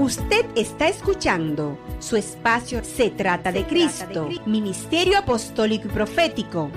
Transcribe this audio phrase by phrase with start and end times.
[0.00, 6.70] Usted está escuchando su espacio Se trata de Cristo, Ministerio Apostólico y Profético,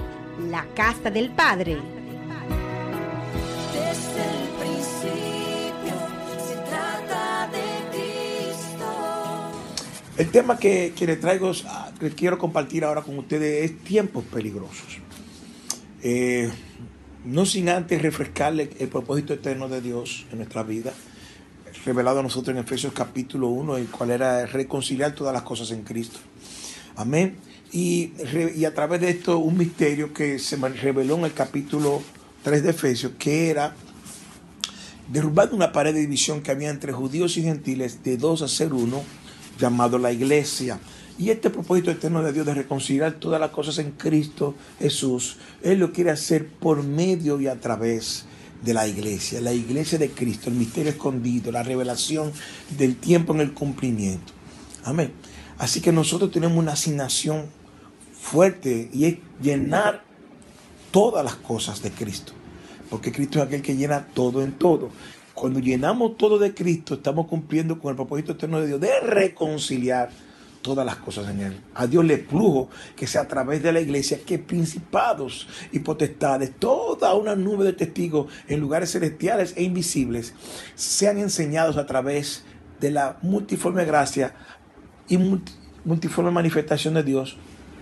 [0.49, 1.77] la Casa del Padre.
[3.71, 5.95] Desde el principio
[6.37, 7.61] se trata de
[7.91, 8.91] Cristo.
[10.17, 11.53] El tema que, que le traigo,
[11.97, 14.97] que quiero compartir ahora con ustedes es tiempos peligrosos.
[16.01, 16.51] Eh,
[17.23, 20.91] no sin antes refrescarle el propósito eterno de Dios en nuestra vida,
[21.85, 25.83] revelado a nosotros en Efesios capítulo 1, el cual era reconciliar todas las cosas en
[25.83, 26.19] Cristo.
[26.95, 27.37] Amén.
[27.71, 28.13] Y,
[28.65, 32.03] a través de esto un misterio que se reveló en el capítulo
[32.43, 33.75] 3 de Efesios, que era
[35.11, 38.73] derrubando una pared de división que había entre judíos y gentiles de dos a ser
[38.73, 39.03] uno,
[39.59, 40.79] llamado la iglesia.
[41.17, 45.79] Y este propósito eterno de Dios de reconciliar todas las cosas en Cristo Jesús, Él
[45.79, 48.25] lo quiere hacer por medio y a través
[48.63, 52.31] de la iglesia, la iglesia de Cristo, el misterio escondido, la revelación
[52.77, 54.33] del tiempo en el cumplimiento.
[54.83, 55.11] Amén.
[55.57, 57.45] Así que nosotros tenemos una asignación
[58.13, 60.03] fuerte y es llenar
[60.91, 62.33] todas las cosas de Cristo.
[62.89, 64.89] Porque Cristo es aquel que llena todo en todo.
[65.33, 70.09] Cuando llenamos todo de Cristo, estamos cumpliendo con el propósito eterno de Dios de reconciliar
[70.63, 71.61] todas las cosas en Él.
[71.75, 76.51] A Dios le plujo que sea a través de la iglesia que principados y potestades,
[76.57, 80.33] toda una nube de testigos en lugares celestiales e invisibles,
[80.73, 82.45] sean enseñados a través
[82.79, 84.33] de la multiforme gracia
[85.07, 85.53] y multi-
[85.85, 87.37] multiforme manifestación de Dios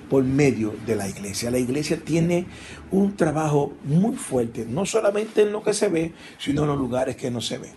[0.09, 1.49] por medio de la iglesia.
[1.51, 2.45] La iglesia tiene
[2.91, 7.15] un trabajo muy fuerte, no solamente en lo que se ve, sino en los lugares
[7.15, 7.71] que no se ven.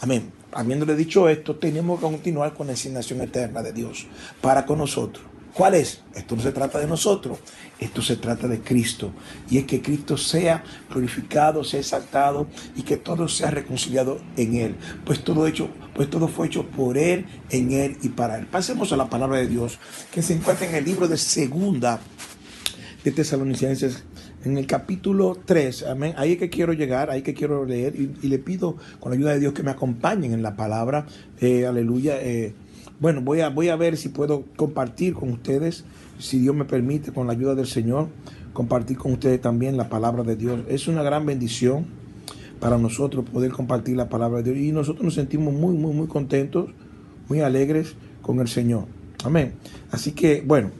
[0.00, 0.32] Amén.
[0.52, 4.06] Habiéndole dicho esto, tenemos que continuar con la asignación eterna de Dios
[4.40, 5.24] para con nosotros.
[5.52, 6.02] ¿Cuál es?
[6.14, 7.38] Esto no se trata de nosotros,
[7.80, 9.12] esto se trata de Cristo.
[9.50, 14.76] Y es que Cristo sea glorificado, sea exaltado y que todo sea reconciliado en Él.
[15.04, 18.46] Pues todo, hecho, pues todo fue hecho por Él, en Él y para Él.
[18.46, 19.80] Pasemos a la palabra de Dios
[20.12, 21.98] que se encuentra en el libro de Segunda
[23.02, 24.04] de Tesalonicenses,
[24.48, 25.84] en el capítulo 3.
[25.84, 26.14] Amén.
[26.16, 29.16] Ahí es que quiero llegar, ahí es que quiero leer y, le pido con la
[29.16, 31.06] ayuda de Dios que me acompañen en la palabra.
[31.40, 32.16] Eh, aleluya.
[32.20, 32.54] Eh,
[33.00, 35.84] bueno, voy a, voy a ver si puedo compartir con ustedes,
[36.18, 38.08] si Dios me permite, con la ayuda del Señor,
[38.52, 40.60] compartir con ustedes también la palabra de Dios.
[40.68, 41.86] Es una gran bendición
[42.58, 46.08] para nosotros poder compartir la palabra de Dios y nosotros nos sentimos muy, muy, muy
[46.08, 46.70] contentos,
[47.28, 48.86] muy alegres con el Señor.
[49.24, 49.52] Amén.
[49.90, 50.70] Así que, bueno,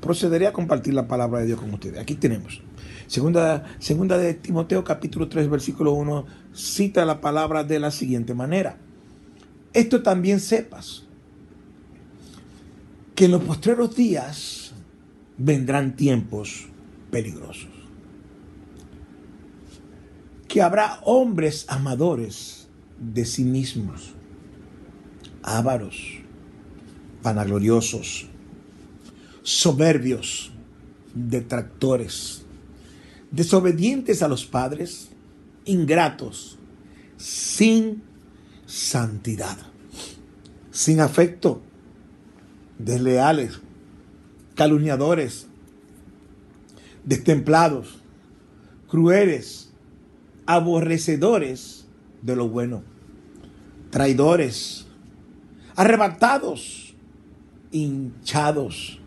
[0.00, 1.98] procederé a compartir la palabra de Dios con ustedes.
[1.98, 2.62] Aquí tenemos.
[3.08, 8.76] Segunda, segunda de Timoteo capítulo 3 versículo 1 cita la palabra de la siguiente manera.
[9.72, 11.04] Esto también sepas
[13.14, 14.72] que en los postreros días
[15.38, 16.68] vendrán tiempos
[17.10, 17.70] peligrosos.
[20.46, 24.12] Que habrá hombres amadores de sí mismos,
[25.42, 26.18] ávaros,
[27.22, 28.26] vanagloriosos,
[29.42, 30.52] soberbios,
[31.14, 32.44] detractores,
[33.30, 35.10] desobedientes a los padres,
[35.64, 36.58] ingratos,
[37.16, 38.02] sin
[38.66, 39.56] santidad,
[40.70, 41.60] sin afecto,
[42.78, 43.60] desleales,
[44.54, 45.46] calumniadores,
[47.04, 48.02] destemplados,
[48.88, 49.70] crueles,
[50.46, 51.86] aborrecedores
[52.22, 52.82] de lo bueno,
[53.90, 54.86] traidores,
[55.76, 56.94] arrebatados,
[57.70, 59.00] hinchados,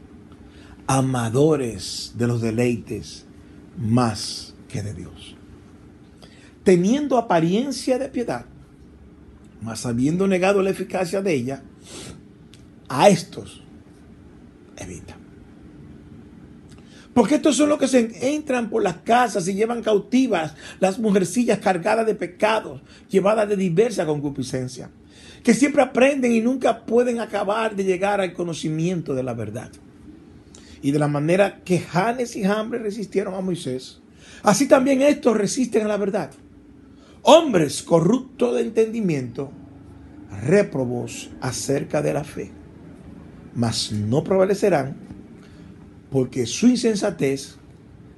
[0.87, 3.25] amadores de los deleites
[3.77, 5.35] más que de Dios,
[6.63, 8.45] teniendo apariencia de piedad,
[9.61, 11.63] mas habiendo negado la eficacia de ella,
[12.89, 13.63] a estos
[14.77, 15.17] evita.
[17.13, 21.59] Porque estos son los que se entran por las casas y llevan cautivas las mujercillas
[21.59, 24.89] cargadas de pecados, llevadas de diversa concupiscencia,
[25.43, 29.71] que siempre aprenden y nunca pueden acabar de llegar al conocimiento de la verdad.
[30.81, 34.01] Y de la manera que Janes y Jambres resistieron a Moisés,
[34.43, 36.31] así también estos resisten a la verdad.
[37.21, 39.51] Hombres corruptos de entendimiento,
[40.43, 42.51] réprobos acerca de la fe,
[43.53, 44.95] mas no prevalecerán
[46.11, 47.57] porque su insensatez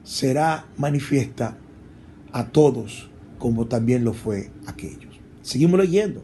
[0.04, 1.57] será manifiesta
[2.31, 5.19] a todos como también lo fue aquellos.
[5.42, 6.24] Seguimos leyendo.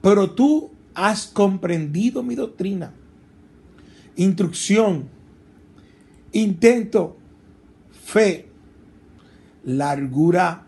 [0.00, 2.92] Pero tú has comprendido mi doctrina,
[4.16, 5.08] instrucción,
[6.32, 7.16] intento,
[8.04, 8.46] fe,
[9.64, 10.66] largura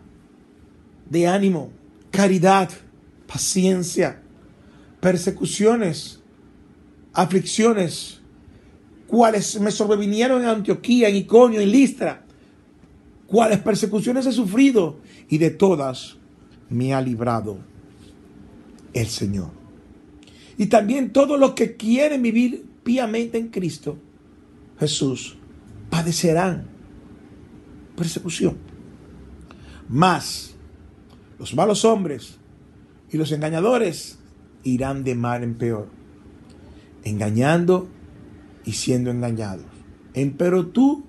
[1.09, 1.71] de ánimo,
[2.11, 2.69] caridad,
[3.27, 4.21] paciencia,
[4.99, 6.21] persecuciones,
[7.13, 8.21] aflicciones,
[9.07, 12.25] cuales me sobrevinieron en Antioquía, en Iconio, en Listra,
[13.27, 14.97] cuáles persecuciones he sufrido
[15.29, 16.17] y de todas
[16.69, 17.57] me ha librado
[18.93, 19.51] el Señor.
[20.57, 23.97] Y también todos los que quieren vivir piamente en Cristo,
[24.79, 25.37] Jesús,
[25.89, 26.67] padecerán
[27.95, 28.57] persecución.
[29.87, 30.55] Más
[31.39, 32.37] los malos hombres
[33.11, 34.19] y los engañadores
[34.63, 35.87] irán de mal en peor,
[37.03, 37.87] engañando
[38.65, 39.65] y siendo engañados.
[40.37, 41.05] Pero tú,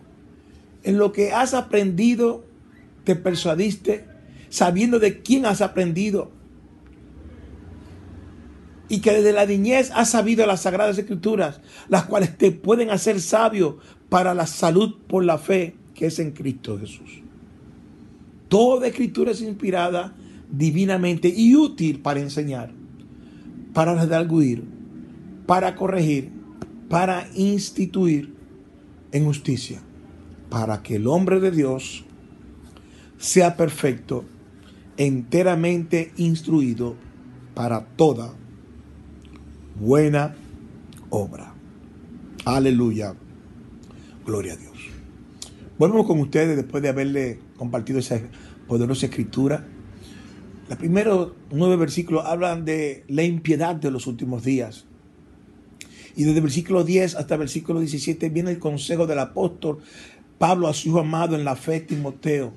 [0.83, 2.45] en lo que has aprendido,
[3.05, 4.05] te persuadiste,
[4.51, 6.31] sabiendo de quién has aprendido,
[8.89, 13.21] y que desde la niñez has sabido las sagradas escrituras, las cuales te pueden hacer
[13.21, 13.79] sabio
[14.09, 17.23] para la salud por la fe que es en Cristo Jesús.
[18.49, 20.15] Toda escritura es inspirada
[20.51, 22.71] divinamente y útil para enseñar,
[23.73, 24.65] para redarguir,
[25.47, 26.31] para corregir,
[26.89, 28.35] para instituir
[29.11, 29.81] en justicia,
[30.49, 32.05] para que el hombre de Dios
[33.19, 34.25] sea perfecto,
[34.97, 36.95] enteramente instruido
[37.55, 38.35] para toda
[39.79, 40.35] buena
[41.11, 41.55] obra.
[42.45, 43.15] Aleluya.
[44.25, 44.77] Gloria a Dios.
[45.79, 48.21] Volvemos con ustedes después de haberle compartido esa
[48.67, 49.67] poderosa escritura.
[50.69, 54.85] Los primeros nueve versículos hablan de la impiedad de los últimos días.
[56.17, 59.81] Y desde el versículo 10 hasta el versículo 17 viene el consejo del apóstol
[60.39, 62.55] Pablo a su amado en la fe, Timoteo.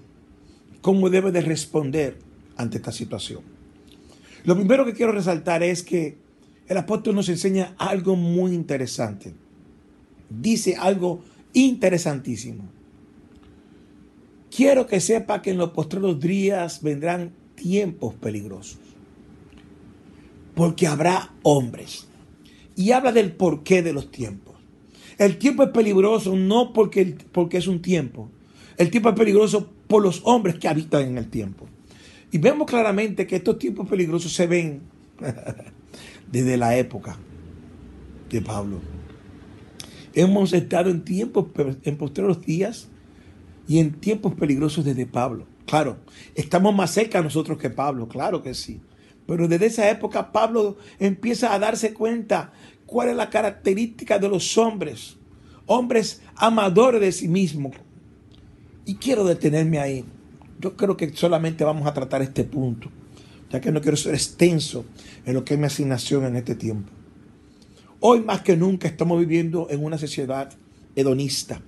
[0.82, 2.18] ¿Cómo debe de responder
[2.56, 3.42] ante esta situación?
[4.46, 6.18] Lo primero que quiero resaltar es que
[6.70, 9.34] el apóstol nos enseña algo muy interesante.
[10.30, 12.70] Dice algo interesantísimo.
[14.56, 18.78] Quiero que sepa que en los postreros días vendrán tiempos peligrosos.
[20.54, 22.08] Porque habrá hombres.
[22.76, 24.56] Y habla del porqué de los tiempos.
[25.18, 28.30] El tiempo es peligroso no porque, porque es un tiempo.
[28.78, 31.66] El tiempo es peligroso por los hombres que habitan en el tiempo.
[32.32, 34.82] Y vemos claramente que estos tiempos peligrosos se ven
[36.32, 37.18] desde la época
[38.30, 38.80] de Pablo.
[40.14, 41.48] Hemos estado en tiempos,
[41.84, 42.90] en posteriores días
[43.68, 45.46] y en tiempos peligrosos desde Pablo.
[45.66, 45.98] Claro,
[46.36, 48.82] estamos más cerca nosotros que Pablo, claro que sí.
[49.28, 52.52] Pero desde esa época Pablo empieza a darse cuenta
[52.88, 55.18] cuál es la característica de los hombres,
[55.68, 57.76] hombres amadores de sí mismos.
[58.86, 60.06] Y quiero detenerme ahí.
[60.60, 62.90] Yo creo que solamente vamos a tratar este punto
[63.52, 64.86] ya que no quiero ser extenso
[65.26, 66.92] en lo que es mi asignación en este tiempo.
[68.00, 70.52] Hoy más que nunca estamos viviendo en una sociedad
[70.96, 71.62] hedonista,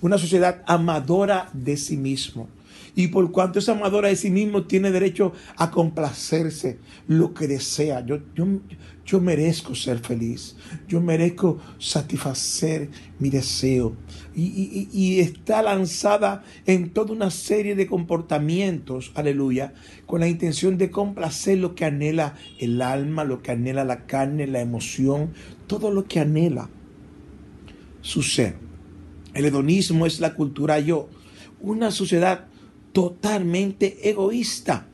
[0.00, 2.48] una sociedad amadora de sí mismo.
[2.94, 8.04] Y por cuanto es amadora de sí mismo, tiene derecho a complacerse lo que desea.
[8.04, 8.46] Yo, yo,
[9.08, 10.54] yo merezco ser feliz.
[10.86, 13.96] Yo merezco satisfacer mi deseo.
[14.34, 19.72] Y, está lanzada en toda una serie de comportamientos, aleluya,
[20.04, 24.46] con la intención de complacer lo que anhela el alma, lo que anhela la carne,
[24.46, 25.32] la emoción,
[25.66, 26.68] todo lo que anhela
[28.02, 28.56] su ser.
[29.32, 31.08] El hedonismo es la cultura yo,
[31.60, 32.47] una sociedad
[32.98, 34.88] totalmente egoísta.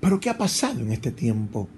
[0.00, 1.68] Pero ¿qué ha pasado en este tiempo?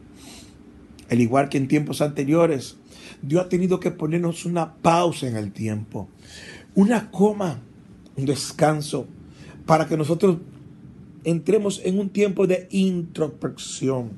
[1.10, 2.76] Al igual que en tiempos anteriores,
[3.20, 6.08] Dios ha tenido que ponernos una pausa en el tiempo,
[6.76, 7.58] una coma,
[8.16, 9.08] un descanso,
[9.66, 10.36] para que nosotros
[11.24, 14.12] entremos en un tiempo de introspección,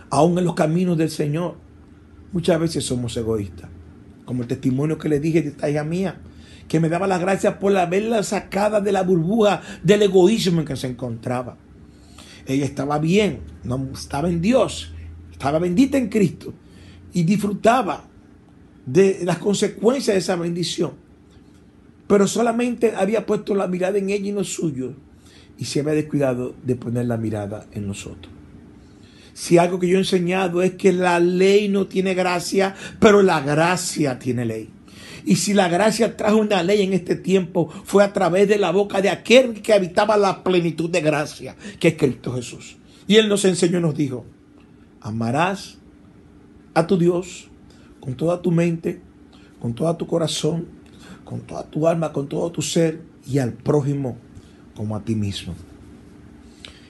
[0.09, 1.57] Aún en los caminos del Señor,
[2.31, 3.69] muchas veces somos egoístas.
[4.25, 6.21] Como el testimonio que le dije de esta hija mía,
[6.67, 10.75] que me daba las gracias por haberla sacada de la burbuja del egoísmo en que
[10.75, 11.57] se encontraba.
[12.49, 14.91] Ella estaba bien, no estaba en Dios,
[15.31, 16.51] estaba bendita en Cristo
[17.13, 18.05] y disfrutaba
[18.87, 20.93] de las consecuencias de esa bendición.
[22.07, 24.93] Pero solamente había puesto la mirada en ella y no suyo
[25.59, 28.33] y se había descuidado de poner la mirada en nosotros.
[29.33, 33.41] Si algo que yo he enseñado es que la ley no tiene gracia, pero la
[33.41, 34.69] gracia tiene ley.
[35.29, 38.71] Y si la gracia trajo una ley en este tiempo, fue a través de la
[38.71, 42.77] boca de aquel que habitaba la plenitud de gracia, que es Cristo Jesús.
[43.05, 44.25] Y Él nos enseñó y nos dijo,
[44.99, 45.77] amarás
[46.73, 47.47] a tu Dios
[47.99, 49.03] con toda tu mente,
[49.61, 50.65] con todo tu corazón,
[51.25, 54.17] con toda tu alma, con todo tu ser y al prójimo
[54.75, 55.53] como a ti mismo.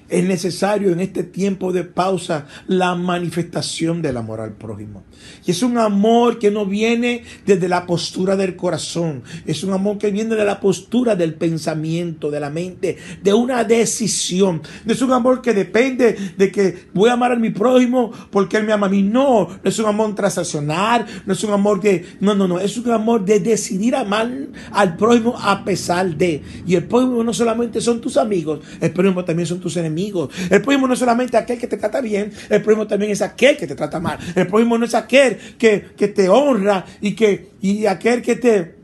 [0.09, 5.03] Es necesario en este tiempo de pausa la manifestación del amor al prójimo.
[5.45, 9.97] Y es un amor que no viene desde la postura del corazón, es un amor
[9.97, 14.61] que viene de la postura del pensamiento, de la mente, de una decisión.
[14.85, 18.57] No es un amor que depende de que voy a amar a mi prójimo porque
[18.57, 19.03] él me ama a mí.
[19.03, 22.77] No, no es un amor transaccional, no es un amor que, no, no, no, es
[22.77, 24.29] un amor de decidir amar
[24.71, 26.41] al prójimo a pesar de.
[26.65, 29.98] Y el prójimo no solamente son tus amigos, el prójimo también son tus enemigos.
[30.07, 33.57] El prójimo no es solamente aquel que te trata bien, el prójimo también es aquel
[33.57, 34.17] que te trata mal.
[34.35, 38.75] El prójimo no es aquel que, que te honra y, que, y aquel que te,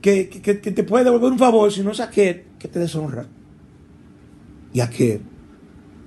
[0.00, 3.26] que, que, que te puede devolver un favor, sino es aquel que te deshonra.
[4.72, 5.20] Y aquel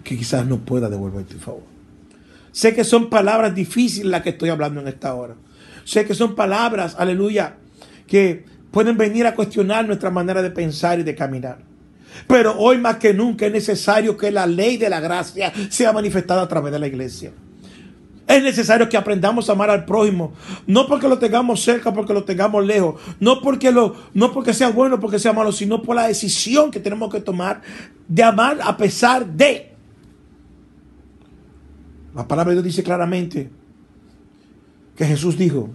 [0.03, 1.63] que quizás no pueda devolverte un favor.
[2.51, 5.35] Sé que son palabras difíciles las que estoy hablando en esta hora.
[5.83, 7.55] Sé que son palabras, aleluya,
[8.07, 11.70] que pueden venir a cuestionar nuestra manera de pensar y de caminar.
[12.27, 16.41] Pero hoy más que nunca es necesario que la ley de la gracia sea manifestada
[16.41, 17.31] a través de la iglesia.
[18.27, 20.33] Es necesario que aprendamos a amar al prójimo,
[20.65, 24.69] no porque lo tengamos cerca, porque lo tengamos lejos, no porque lo no porque sea
[24.69, 27.61] bueno, porque sea malo, sino por la decisión que tenemos que tomar
[28.07, 29.73] de amar a pesar de.
[32.15, 33.49] La palabra de Dios dice claramente
[34.95, 35.69] que Jesús dijo,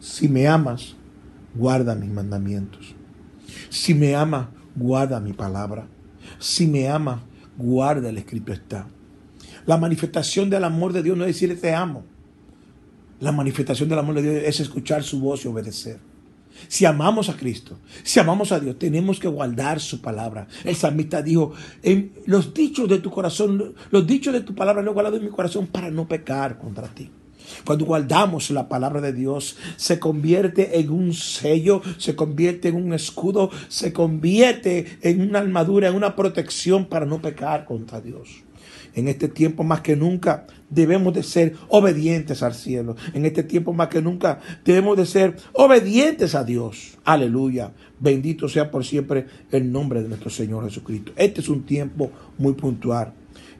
[0.00, 0.94] si me amas,
[1.54, 2.94] guarda mis mandamientos.
[3.68, 5.88] Si me amas, guarda mi palabra.
[6.38, 7.22] Si me ama,
[7.56, 8.86] guarda el escrito está.
[9.66, 12.04] La manifestación del amor de Dios no es decirle te amo.
[13.18, 15.98] La manifestación del amor de Dios es escuchar su voz y obedecer.
[16.68, 20.46] Si amamos a Cristo, si amamos a Dios, tenemos que guardar su palabra.
[20.64, 21.52] El salmista dijo,
[21.82, 25.24] en los dichos de tu corazón, los dichos de tu palabra lo he guardado en
[25.24, 27.10] mi corazón para no pecar contra ti.
[27.64, 32.92] Cuando guardamos la palabra de Dios, se convierte en un sello, se convierte en un
[32.92, 38.46] escudo, se convierte en una armadura, en una protección para no pecar contra Dios.
[38.96, 42.96] En este tiempo más que nunca debemos de ser obedientes al cielo.
[43.12, 46.96] En este tiempo más que nunca debemos de ser obedientes a Dios.
[47.04, 47.72] Aleluya.
[48.00, 51.12] Bendito sea por siempre el nombre de nuestro Señor Jesucristo.
[51.16, 53.12] Este es un tiempo muy puntual.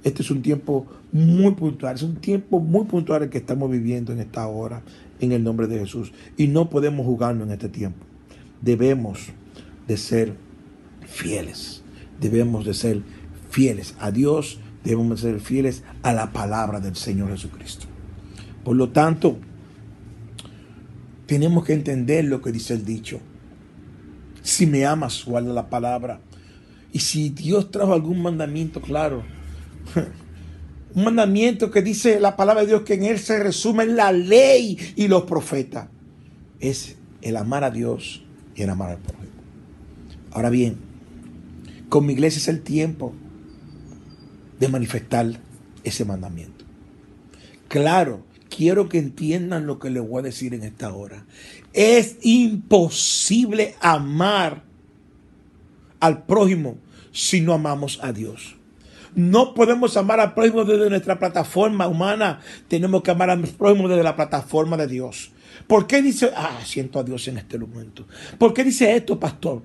[0.07, 4.13] Este es un tiempo muy puntual, es un tiempo muy puntual el que estamos viviendo
[4.13, 4.85] en esta hora,
[5.19, 6.13] en el nombre de Jesús.
[6.37, 8.07] Y no podemos jugarnos en este tiempo.
[8.63, 9.31] Debemos
[9.89, 10.37] de ser
[11.09, 11.83] fieles,
[12.21, 13.03] debemos de ser
[13.51, 17.87] fieles a Dios, debemos de ser fieles a la palabra del Señor Jesucristo.
[18.63, 19.39] Por lo tanto,
[21.27, 23.19] tenemos que entender lo que dice el dicho.
[24.41, 26.21] Si me amas, guarda la palabra.
[26.93, 29.25] Y si Dios trajo algún mandamiento, claro,
[30.95, 34.79] un mandamiento que dice la palabra de Dios que en él se resume la ley
[34.97, 35.89] y los profetas.
[36.61, 38.25] Es el amar a Dios
[38.55, 39.33] y el amar al prójimo.
[40.33, 40.77] Ahora bien,
[41.89, 43.15] con mi iglesia es el tiempo
[44.59, 45.41] de manifestar
[45.85, 46.65] ese mandamiento.
[47.69, 51.27] Claro, quiero que entiendan lo que les voy a decir en esta hora.
[51.73, 54.65] Es imposible amar
[56.01, 56.79] al prójimo
[57.13, 58.56] si no amamos a Dios.
[59.17, 62.41] No podemos amar al prójimo desde nuestra plataforma humana.
[62.69, 65.33] Tenemos que amar al prójimo desde la plataforma de Dios.
[65.67, 68.07] ¿Por qué dice, ah, siento a Dios en este momento?
[68.39, 69.63] ¿Por qué dice esto, pastor?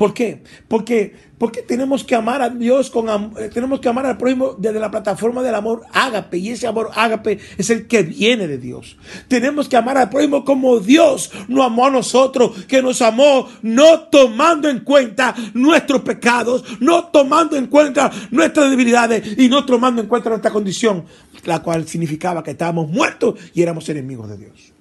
[0.00, 0.42] ¿Por qué?
[0.66, 4.80] Porque, porque tenemos que amar a Dios con eh, tenemos que amar al prójimo desde
[4.80, 8.96] la plataforma del amor ágape y ese amor ágape es el que viene de Dios.
[9.28, 14.04] Tenemos que amar al prójimo como Dios nos amó a nosotros, que nos amó no
[14.04, 20.08] tomando en cuenta nuestros pecados, no tomando en cuenta nuestras debilidades y no tomando en
[20.08, 21.04] cuenta nuestra condición,
[21.44, 24.72] la cual significaba que estábamos muertos y éramos enemigos de Dios.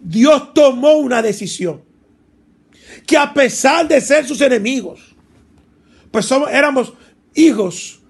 [0.00, 1.89] Dios tomó una decisión
[3.06, 5.00] que a pesar de ser sus enemigos,
[6.10, 6.92] pues somos, éramos
[7.34, 8.00] hijos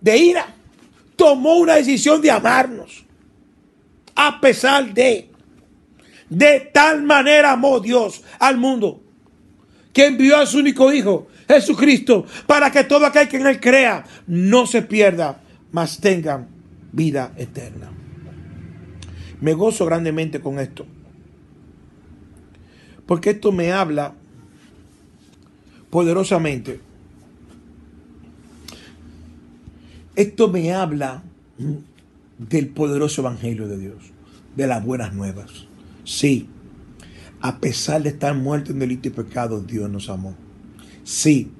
[0.00, 0.54] de ira,
[1.16, 3.04] tomó una decisión de amarnos.
[4.14, 5.28] A pesar de,
[6.28, 9.02] de tal manera amó Dios al mundo,
[9.92, 14.04] que envió a su único hijo, Jesucristo, para que todo aquel que en él crea
[14.26, 15.40] no se pierda,
[15.72, 16.48] mas tengan
[16.92, 17.90] vida eterna.
[19.40, 20.86] Me gozo grandemente con esto.
[23.06, 24.14] Porque esto me habla
[25.90, 26.80] poderosamente.
[30.16, 31.22] Esto me habla
[32.38, 34.12] del poderoso evangelio de Dios,
[34.56, 35.66] de las buenas nuevas.
[36.04, 36.48] Sí,
[37.40, 40.34] a pesar de estar muerto en delito y pecado, Dios nos amó.
[41.02, 41.50] Sí,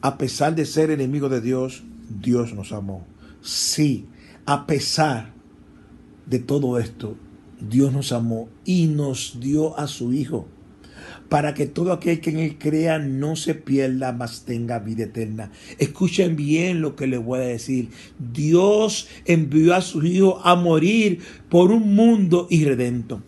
[0.00, 1.82] a pesar de ser enemigo de Dios,
[2.20, 3.06] Dios nos amó.
[3.40, 4.06] Sí,
[4.46, 5.32] a pesar
[6.26, 7.16] de todo esto,
[7.60, 10.48] Dios nos amó y nos dio a su Hijo
[11.28, 15.50] para que todo aquel que en él crea no se pierda, mas tenga vida eterna.
[15.78, 17.90] Escuchen bien lo que les voy a decir.
[18.18, 23.22] Dios envió a su Hijo a morir por un mundo irredento.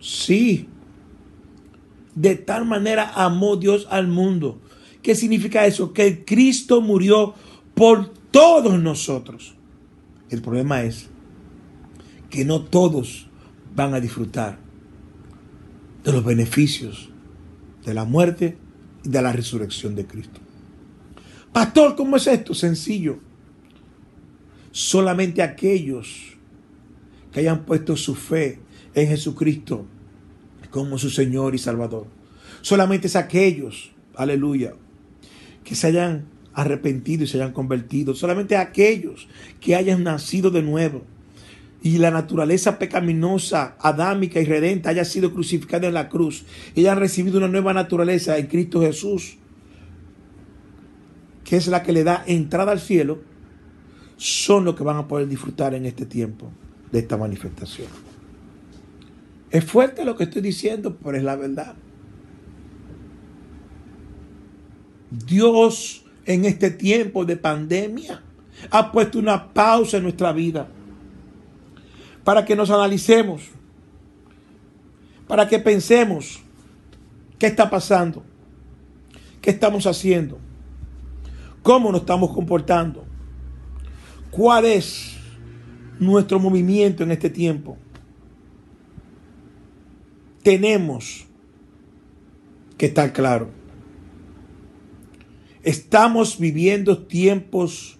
[0.00, 0.68] Sí.
[2.14, 4.60] De tal manera amó Dios al mundo.
[5.02, 5.92] ¿Qué significa eso?
[5.92, 7.34] Que Cristo murió
[7.74, 9.54] por todos nosotros.
[10.30, 11.08] El problema es
[12.30, 13.28] que no todos
[13.74, 14.61] van a disfrutar
[16.04, 17.10] de los beneficios
[17.84, 18.56] de la muerte
[19.04, 20.40] y de la resurrección de Cristo.
[21.52, 22.54] Pastor, ¿cómo es esto?
[22.54, 23.18] Sencillo.
[24.70, 26.36] Solamente aquellos
[27.30, 28.60] que hayan puesto su fe
[28.94, 29.86] en Jesucristo
[30.70, 32.06] como su Señor y Salvador.
[32.62, 34.74] Solamente es aquellos, aleluya,
[35.64, 38.14] que se hayan arrepentido y se hayan convertido.
[38.14, 39.28] Solamente aquellos
[39.60, 41.02] que hayan nacido de nuevo
[41.82, 46.98] y la naturaleza pecaminosa, adámica y redenta haya sido crucificada en la cruz y hayan
[46.98, 49.36] recibido una nueva naturaleza en Cristo Jesús,
[51.44, 53.20] que es la que le da entrada al cielo,
[54.16, 56.52] son los que van a poder disfrutar en este tiempo
[56.92, 57.88] de esta manifestación.
[59.50, 61.74] Es fuerte lo que estoy diciendo, pero es la verdad.
[65.10, 68.22] Dios en este tiempo de pandemia
[68.70, 70.68] ha puesto una pausa en nuestra vida
[72.24, 73.50] para que nos analicemos,
[75.26, 76.40] para que pensemos
[77.38, 78.22] qué está pasando,
[79.40, 80.38] qué estamos haciendo,
[81.62, 83.04] cómo nos estamos comportando,
[84.30, 85.16] cuál es
[85.98, 87.76] nuestro movimiento en este tiempo.
[90.42, 91.26] Tenemos
[92.76, 93.50] que estar claro.
[95.62, 97.96] Estamos viviendo tiempos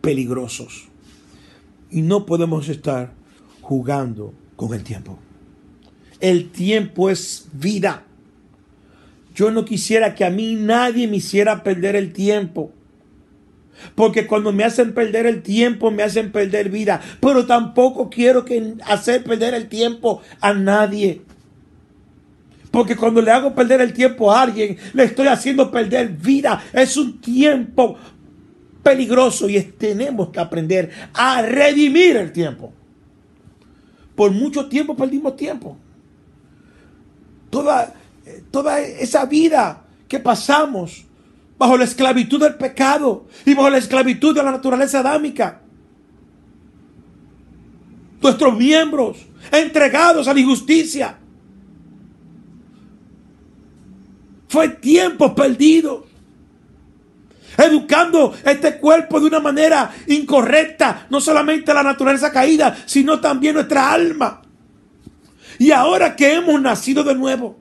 [0.00, 0.88] peligrosos
[1.90, 3.17] y no podemos estar
[3.68, 5.18] jugando con el tiempo.
[6.20, 8.02] El tiempo es vida.
[9.34, 12.72] Yo no quisiera que a mí nadie me hiciera perder el tiempo.
[13.94, 17.02] Porque cuando me hacen perder el tiempo, me hacen perder vida.
[17.20, 21.20] Pero tampoco quiero que hacer perder el tiempo a nadie.
[22.70, 26.64] Porque cuando le hago perder el tiempo a alguien, le estoy haciendo perder vida.
[26.72, 27.98] Es un tiempo
[28.82, 32.72] peligroso y tenemos que aprender a redimir el tiempo.
[34.18, 35.76] Por mucho tiempo perdimos tiempo.
[37.50, 37.94] Toda,
[38.50, 41.04] toda esa vida que pasamos
[41.56, 45.60] bajo la esclavitud del pecado y bajo la esclavitud de la naturaleza adámica.
[48.20, 49.18] Nuestros miembros
[49.52, 51.16] entregados a la injusticia.
[54.48, 56.07] Fue tiempo perdido
[57.58, 63.92] educando este cuerpo de una manera incorrecta, no solamente la naturaleza caída, sino también nuestra
[63.92, 64.42] alma.
[65.58, 67.58] Y ahora que hemos nacido de nuevo,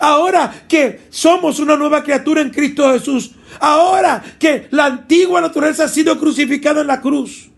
[0.00, 5.88] ahora que somos una nueva criatura en Cristo Jesús, ahora que la antigua naturaleza ha
[5.88, 7.50] sido crucificada en la cruz,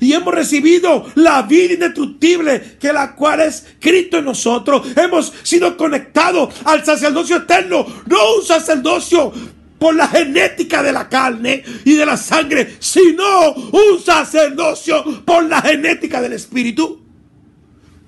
[0.00, 4.86] y hemos recibido la vida indestructible que la cual es Cristo en nosotros.
[4.96, 9.32] Hemos sido conectados al sacerdocio eterno, no un sacerdocio
[9.78, 15.62] por la genética de la carne y de la sangre, sino un sacerdocio por la
[15.62, 17.00] genética del espíritu.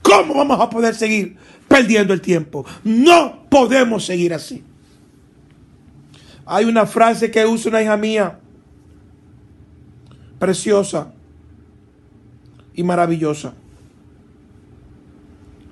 [0.02, 1.36] ¿Cómo vamos a poder seguir
[1.68, 2.66] perdiendo el tiempo?
[2.82, 4.64] No podemos seguir así.
[6.46, 8.40] Hay una frase que usa una hija mía,
[10.38, 11.12] preciosa
[12.74, 13.54] y maravillosa.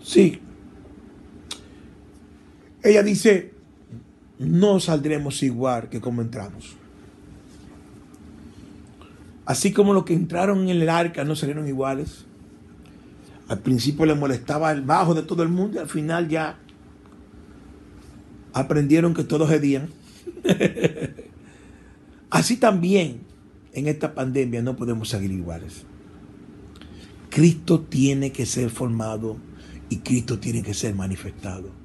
[0.03, 0.41] Sí.
[2.83, 3.58] Ella dice,
[4.39, 6.77] no saldremos igual que como entramos.
[9.45, 12.27] Así como los que entraron en el arca no salieron iguales.
[13.49, 16.59] Al principio les molestaba el bajo de todo el mundo y al final ya
[18.53, 19.89] aprendieron que todos hedían.
[22.31, 23.21] Así también
[23.73, 25.85] en esta pandemia no podemos seguir iguales.
[27.31, 29.39] Cristo tiene que ser formado
[29.89, 31.78] y Cristo tiene que ser manifestado.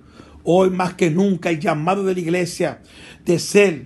[0.43, 2.81] Hoy más que nunca el llamado de la iglesia
[3.25, 3.85] de ser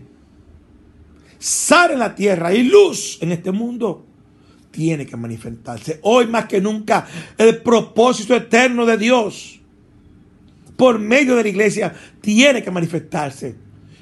[1.37, 4.05] sal en la tierra y luz en este mundo
[4.71, 5.99] tiene que manifestarse.
[6.03, 9.59] Hoy más que nunca el propósito eterno de Dios
[10.75, 13.55] por medio de la iglesia tiene que manifestarse.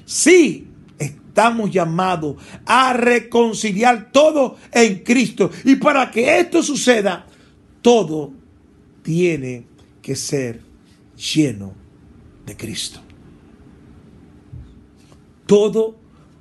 [0.04, 5.50] Sí, estamos llamados a reconciliar todo en Cristo.
[5.64, 7.26] Y para que esto suceda,
[7.82, 8.32] todo
[9.02, 9.66] tiene
[10.02, 10.60] que ser
[11.16, 11.85] lleno
[12.46, 13.00] de Cristo.
[15.46, 15.96] Todo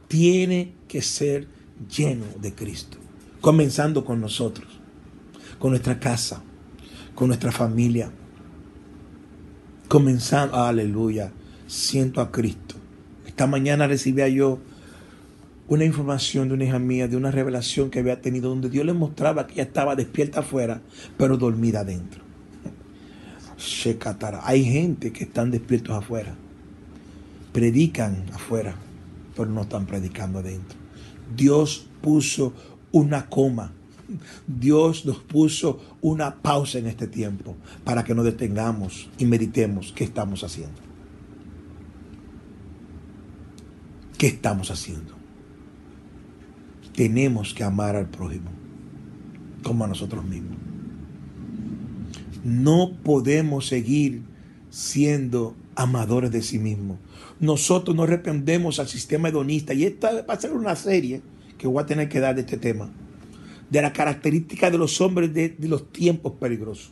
[0.07, 1.47] tiene que ser
[1.89, 2.97] lleno de Cristo,
[3.41, 4.67] comenzando con nosotros,
[5.59, 6.41] con nuestra casa,
[7.13, 8.11] con nuestra familia,
[9.87, 11.31] comenzando, aleluya,
[11.67, 12.75] siento a Cristo.
[13.25, 14.59] Esta mañana recibía yo
[15.67, 18.93] una información de una hija mía, de una revelación que había tenido, donde Dios le
[18.93, 20.81] mostraba que ella estaba despierta afuera,
[21.17, 22.24] pero dormida adentro.
[24.43, 26.35] Hay gente que están despiertos afuera,
[27.51, 28.75] predican afuera,
[29.35, 30.77] pero no están predicando adentro.
[31.35, 32.53] Dios puso
[32.91, 33.71] una coma.
[34.45, 40.03] Dios nos puso una pausa en este tiempo para que nos detengamos y meditemos qué
[40.03, 40.79] estamos haciendo.
[44.17, 45.13] ¿Qué estamos haciendo?
[46.95, 48.51] Tenemos que amar al prójimo
[49.63, 50.74] como a nosotros mismos.
[52.45, 54.21] No podemos seguir
[54.69, 56.99] siendo amadores de sí mismos.
[57.39, 59.73] Nosotros no respondemos al sistema hedonista.
[59.73, 61.23] Y esta va a ser una serie
[61.57, 62.91] que voy a tener que dar de este tema.
[63.67, 66.91] De la característica de los hombres de, los tiempos peligrosos.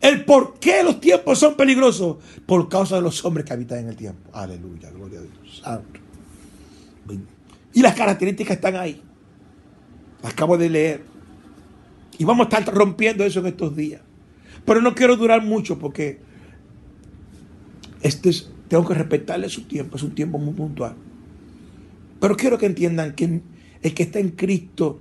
[0.00, 2.16] El por qué los tiempos son peligrosos.
[2.44, 4.28] Por causa de los hombres que habitan en el tiempo.
[4.32, 5.62] Aleluya, gloria a Dios.
[7.72, 9.00] Y las características están ahí.
[10.20, 11.04] Las acabo de leer.
[12.18, 14.00] Y vamos a estar rompiendo eso en estos días.
[14.68, 16.20] Pero no quiero durar mucho porque
[18.02, 19.96] este es, tengo que respetarle su tiempo.
[19.96, 20.94] Es un tiempo muy puntual.
[22.20, 23.40] Pero quiero que entiendan que
[23.82, 25.00] el que está en Cristo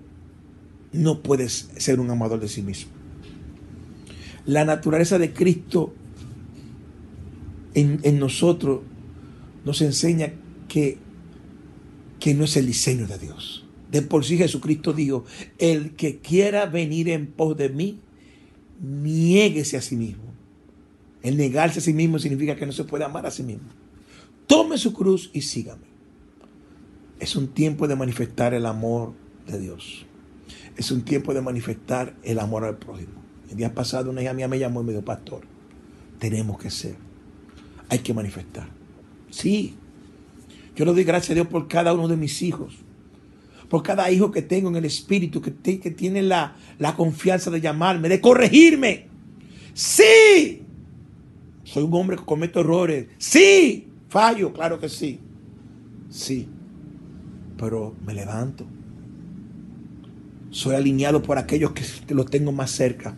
[0.93, 2.91] no puede ser un amador de sí mismo.
[4.45, 5.93] La naturaleza de Cristo
[7.73, 8.81] en, en nosotros
[9.65, 10.31] nos enseña
[10.67, 10.97] que
[12.19, 13.65] que no es el diseño de Dios.
[13.91, 15.25] De por sí Jesucristo dijo,
[15.59, 17.99] el que quiera venir en pos de mí,
[18.81, 20.23] niéguese a sí mismo.
[21.21, 23.67] El negarse a sí mismo significa que no se puede amar a sí mismo.
[24.45, 25.87] Tome su cruz y sígame.
[27.19, 29.13] Es un tiempo de manifestar el amor
[29.47, 30.05] de Dios.
[30.77, 33.23] Es un tiempo de manifestar el amor al prójimo.
[33.49, 35.41] El día pasado una hija mía me llamó y me dijo, pastor,
[36.19, 36.95] tenemos que ser.
[37.89, 38.69] Hay que manifestar.
[39.29, 39.75] Sí,
[40.75, 42.75] yo le doy gracias a Dios por cada uno de mis hijos.
[43.69, 48.07] Por cada hijo que tengo en el espíritu, que, tiene la, la confianza de llamarme,
[48.07, 49.07] de corregirme.
[49.73, 50.61] Sí.
[51.63, 53.07] Soy un hombre que cometo errores.
[53.17, 53.87] Sí.
[54.07, 55.19] Fallo, claro que sí.
[56.09, 56.47] Sí.
[57.57, 58.65] Pero me levanto.
[60.49, 63.15] Soy alineado por aquellos que los tengo más cerca.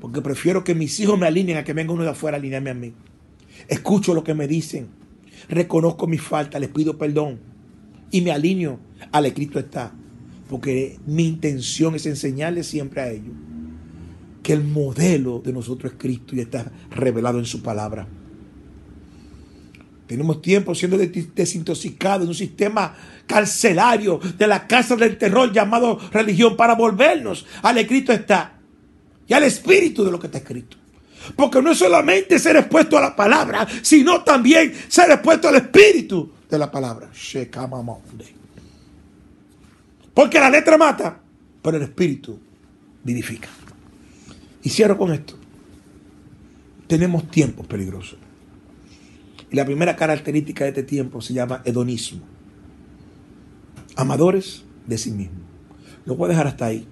[0.00, 2.70] Porque prefiero que mis hijos me alineen a que venga uno de afuera a alinearme
[2.70, 2.94] a mí.
[3.68, 4.88] Escucho lo que me dicen.
[5.48, 7.38] Reconozco mis faltas, les pido perdón.
[8.10, 8.78] Y me alineo
[9.12, 9.92] al escrito está.
[10.48, 13.34] Porque mi intención es enseñarles siempre a ellos
[14.42, 18.06] que el modelo de nosotros es Cristo y está revelado en su palabra.
[20.06, 22.94] Tenemos tiempo siendo des- desintoxicados de un sistema
[23.26, 28.54] carcelario de la casa del terror llamado religión para volvernos al escrito está
[29.28, 30.76] y al espíritu de lo que está escrito.
[31.36, 36.32] Porque no es solamente ser expuesto a la palabra, sino también ser expuesto al espíritu
[36.50, 37.10] de la palabra.
[40.14, 41.20] Porque la letra mata,
[41.62, 42.38] pero el espíritu
[43.04, 43.48] vivifica.
[44.62, 45.34] Y cierro con esto.
[46.86, 48.18] Tenemos tiempos peligrosos.
[49.50, 52.20] Y la primera característica de este tiempo se llama hedonismo.
[53.96, 55.42] Amadores de sí mismos.
[56.04, 56.86] Lo voy a dejar hasta ahí.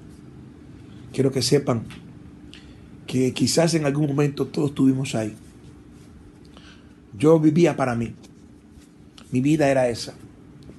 [1.12, 1.84] Quiero que sepan
[3.06, 5.34] que quizás en algún momento todos estuvimos ahí.
[7.16, 8.14] Yo vivía para mí.
[9.30, 10.14] Mi vida era esa.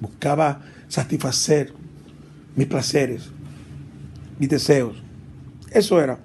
[0.00, 1.74] Buscaba satisfacer
[2.60, 3.30] mis placeres,
[4.38, 4.94] mis deseos.
[5.70, 6.20] Eso era.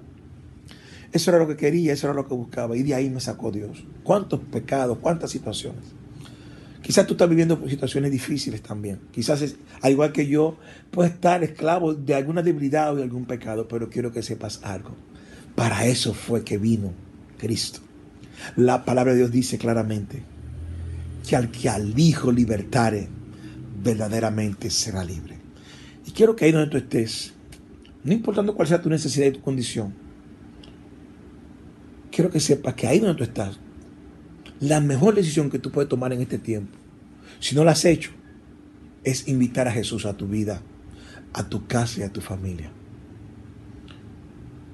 [1.10, 2.76] Eso era lo que quería, eso era lo que buscaba.
[2.76, 3.86] Y de ahí me sacó Dios.
[4.02, 5.80] ¿Cuántos pecados, cuántas situaciones?
[6.82, 9.00] Quizás tú estás viviendo situaciones difíciles también.
[9.12, 10.58] Quizás, es- al igual que yo,
[10.90, 14.90] puedes estar esclavo de alguna debilidad o de algún pecado, pero quiero que sepas algo.
[15.54, 16.92] Para eso fue que vino
[17.38, 17.80] Cristo.
[18.56, 20.22] La palabra de Dios dice claramente
[21.26, 23.08] que al que al Hijo libertare,
[23.82, 25.35] verdaderamente será libre.
[26.16, 27.34] Quiero que ahí donde tú estés,
[28.02, 29.92] no importando cuál sea tu necesidad y tu condición,
[32.10, 33.58] quiero que sepas que ahí donde tú estás,
[34.58, 36.74] la mejor decisión que tú puedes tomar en este tiempo,
[37.38, 38.12] si no la has hecho,
[39.04, 40.62] es invitar a Jesús a tu vida,
[41.34, 42.70] a tu casa y a tu familia.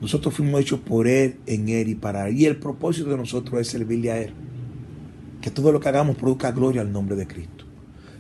[0.00, 2.38] Nosotros fuimos hechos por Él, en Él y para Él.
[2.38, 4.32] Y el propósito de nosotros es servirle a Él.
[5.40, 7.64] Que todo lo que hagamos produzca gloria al nombre de Cristo.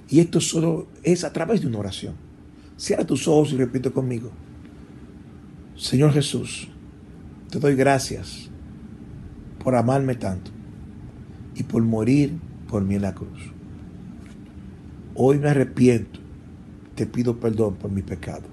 [0.08, 2.31] Y esto solo es a través de una oración.
[2.76, 4.30] Cierra tus ojos y repite conmigo.
[5.76, 6.68] Señor Jesús,
[7.50, 8.50] te doy gracias
[9.62, 10.50] por amarme tanto
[11.54, 12.34] y por morir
[12.68, 13.52] por mí en la cruz.
[15.14, 16.20] Hoy me arrepiento,
[16.94, 18.44] te pido perdón por mi pecado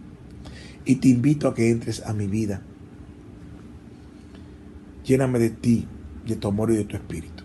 [0.86, 2.62] y te invito a que entres a mi vida.
[5.06, 5.88] Lléname de ti,
[6.26, 7.44] de tu amor y de tu espíritu.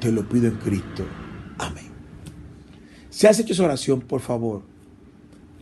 [0.00, 1.04] Te lo pido en Cristo.
[1.58, 1.86] Amén.
[3.10, 4.62] Si has hecho esa oración, por favor,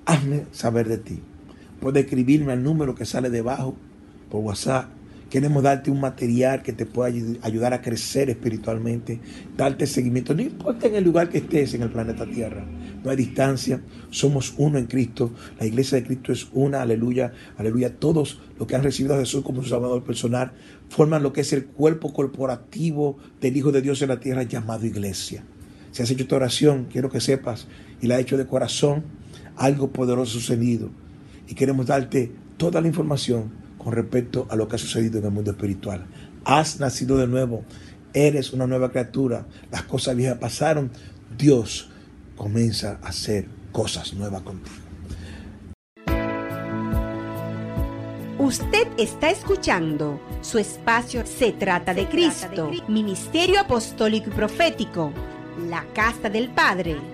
[0.07, 1.21] hazme saber de ti.
[1.81, 3.77] Puedes escribirme al número que sale debajo
[4.31, 4.89] por WhatsApp.
[5.31, 7.11] Queremos darte un material que te pueda
[7.41, 9.19] ayudar a crecer espiritualmente,
[9.57, 12.67] darte seguimiento, no importa en el lugar que estés en el planeta Tierra.
[13.03, 15.33] No hay distancia, somos uno en Cristo.
[15.59, 17.97] La iglesia de Cristo es una, aleluya, aleluya.
[17.97, 20.53] Todos los que han recibido a Jesús como su Salvador personal
[20.89, 24.87] forman lo que es el cuerpo corporativo del Hijo de Dios en la tierra llamado
[24.87, 25.45] iglesia.
[25.91, 27.67] Si has hecho esta oración, quiero que sepas,
[28.01, 29.05] y la has hecho de corazón,
[29.57, 30.91] algo poderoso ha sucedido.
[31.49, 35.31] Y queremos darte toda la información con respecto a lo que ha sucedido en el
[35.31, 36.07] mundo espiritual.
[36.45, 37.65] Has nacido de nuevo,
[38.15, 40.91] eres una nueva criatura, las cosas viejas pasaron,
[41.37, 41.91] Dios
[42.37, 44.77] comienza a hacer cosas nuevas contigo.
[48.39, 55.13] Usted está escuchando su espacio Se trata de Cristo, Ministerio Apostólico y Profético,
[55.69, 57.12] la Casa del Padre